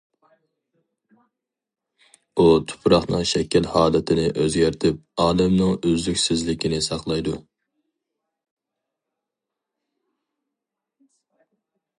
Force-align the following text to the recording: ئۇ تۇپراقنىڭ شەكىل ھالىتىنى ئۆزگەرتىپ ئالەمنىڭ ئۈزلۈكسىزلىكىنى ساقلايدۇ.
ئۇ 2.37 2.45
تۇپراقنىڭ 2.71 3.27
شەكىل 3.33 3.69
ھالىتىنى 3.75 4.25
ئۆزگەرتىپ 4.45 5.05
ئالەمنىڭ 5.27 5.77
ئۈزلۈكسىزلىكىنى 5.77 6.81
ساقلايدۇ. 6.87 7.37